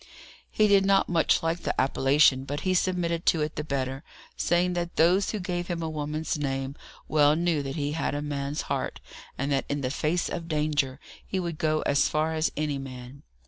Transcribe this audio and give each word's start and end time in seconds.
He 0.49 0.67
did 0.67 0.83
not 0.83 1.09
much 1.09 1.43
like 1.43 1.59
the 1.59 1.79
appellation, 1.79 2.43
but 2.43 2.61
he 2.61 2.73
submitted 2.73 3.23
to 3.27 3.41
it 3.43 3.55
the 3.55 3.63
better, 3.63 4.03
saying 4.35 4.73
that 4.73 4.95
those 4.95 5.29
who 5.29 5.39
gave 5.39 5.67
him 5.67 5.83
a 5.83 5.89
woman's 5.91 6.39
name 6.39 6.75
well 7.07 7.35
knew 7.35 7.61
that 7.61 7.75
he 7.75 7.91
had 7.91 8.15
a 8.15 8.21
man's 8.23 8.63
heart, 8.63 8.99
and 9.37 9.51
that 9.51 9.65
in 9.69 9.81
the 9.81 9.91
face 9.91 10.27
of 10.27 10.47
danger 10.47 10.99
he 11.23 11.39
would 11.39 11.59
go 11.59 11.81
as 11.81 12.09
far 12.09 12.33
as 12.33 12.51
any 12.57 12.79
man. 12.79 13.21